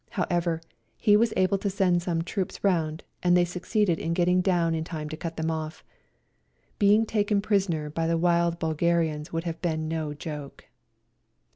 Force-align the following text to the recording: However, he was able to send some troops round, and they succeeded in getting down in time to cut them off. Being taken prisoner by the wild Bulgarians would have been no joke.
However, 0.09 0.61
he 0.97 1.15
was 1.15 1.31
able 1.37 1.59
to 1.59 1.69
send 1.69 2.01
some 2.01 2.23
troops 2.23 2.63
round, 2.63 3.03
and 3.21 3.37
they 3.37 3.45
succeeded 3.45 3.99
in 3.99 4.15
getting 4.15 4.41
down 4.41 4.73
in 4.73 4.83
time 4.83 5.09
to 5.09 5.15
cut 5.15 5.37
them 5.37 5.51
off. 5.51 5.83
Being 6.79 7.05
taken 7.05 7.39
prisoner 7.39 7.87
by 7.87 8.07
the 8.07 8.17
wild 8.17 8.57
Bulgarians 8.57 9.31
would 9.31 9.43
have 9.43 9.61
been 9.61 9.87
no 9.87 10.15
joke. 10.15 10.65